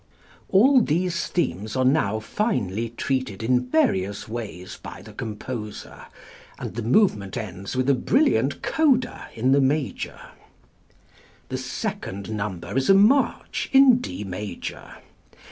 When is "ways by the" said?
4.27-5.13